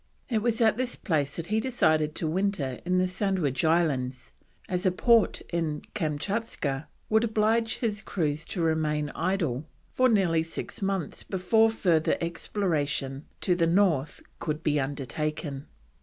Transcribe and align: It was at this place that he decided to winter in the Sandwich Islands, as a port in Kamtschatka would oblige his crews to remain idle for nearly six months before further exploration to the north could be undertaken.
It 0.31 0.41
was 0.41 0.59
at 0.61 0.77
this 0.77 0.95
place 0.95 1.35
that 1.35 1.45
he 1.53 1.59
decided 1.59 2.15
to 2.15 2.27
winter 2.27 2.79
in 2.85 2.97
the 2.97 3.07
Sandwich 3.07 3.63
Islands, 3.63 4.31
as 4.67 4.83
a 4.83 4.89
port 4.91 5.41
in 5.53 5.83
Kamtschatka 5.93 6.87
would 7.07 7.23
oblige 7.23 7.77
his 7.77 8.01
crews 8.01 8.43
to 8.45 8.63
remain 8.63 9.11
idle 9.11 9.67
for 9.91 10.09
nearly 10.09 10.41
six 10.41 10.81
months 10.81 11.21
before 11.21 11.69
further 11.69 12.17
exploration 12.19 13.25
to 13.41 13.53
the 13.53 13.67
north 13.67 14.23
could 14.39 14.63
be 14.63 14.79
undertaken. 14.79 15.67